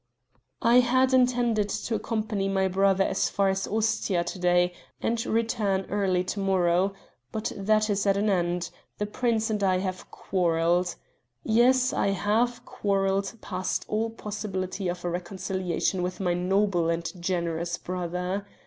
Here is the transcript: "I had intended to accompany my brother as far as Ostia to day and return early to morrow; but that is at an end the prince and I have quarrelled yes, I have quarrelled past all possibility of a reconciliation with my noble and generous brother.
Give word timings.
"I 0.63 0.79
had 0.79 1.13
intended 1.13 1.69
to 1.69 1.93
accompany 1.93 2.49
my 2.49 2.67
brother 2.67 3.03
as 3.03 3.29
far 3.29 3.49
as 3.49 3.67
Ostia 3.67 4.23
to 4.23 4.39
day 4.39 4.73
and 4.99 5.23
return 5.27 5.85
early 5.91 6.23
to 6.23 6.39
morrow; 6.39 6.93
but 7.31 7.51
that 7.55 7.87
is 7.87 8.07
at 8.07 8.17
an 8.17 8.27
end 8.27 8.71
the 8.97 9.05
prince 9.05 9.51
and 9.51 9.63
I 9.63 9.77
have 9.77 10.09
quarrelled 10.09 10.95
yes, 11.43 11.93
I 11.93 12.07
have 12.07 12.65
quarrelled 12.65 13.31
past 13.41 13.85
all 13.87 14.09
possibility 14.09 14.87
of 14.87 15.05
a 15.05 15.09
reconciliation 15.11 16.01
with 16.01 16.19
my 16.19 16.33
noble 16.33 16.89
and 16.89 17.07
generous 17.21 17.77
brother. 17.77 18.47